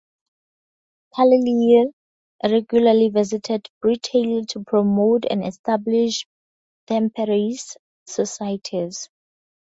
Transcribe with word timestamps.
Carlile 1.13 1.91
regularly 2.43 3.09
visited 3.09 3.69
Britain 3.83 4.47
to 4.47 4.63
promote 4.63 5.25
and 5.29 5.45
establish 5.45 6.25
temperance 6.87 7.77
societies. 8.07 9.09